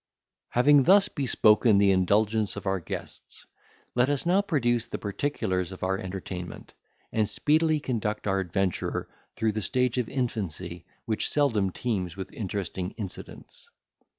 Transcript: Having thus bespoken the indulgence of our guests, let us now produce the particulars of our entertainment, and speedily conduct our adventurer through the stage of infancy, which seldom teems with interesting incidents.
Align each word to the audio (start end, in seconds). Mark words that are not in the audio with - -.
Having 0.49 0.81
thus 0.85 1.09
bespoken 1.09 1.77
the 1.77 1.91
indulgence 1.91 2.55
of 2.55 2.65
our 2.65 2.79
guests, 2.79 3.45
let 3.93 4.09
us 4.09 4.25
now 4.25 4.41
produce 4.41 4.87
the 4.87 4.97
particulars 4.97 5.71
of 5.71 5.83
our 5.83 5.95
entertainment, 5.99 6.73
and 7.11 7.29
speedily 7.29 7.79
conduct 7.79 8.25
our 8.25 8.39
adventurer 8.39 9.07
through 9.35 9.51
the 9.51 9.61
stage 9.61 9.99
of 9.99 10.09
infancy, 10.09 10.85
which 11.05 11.29
seldom 11.29 11.69
teems 11.69 12.17
with 12.17 12.33
interesting 12.33 12.95
incidents. 12.97 13.69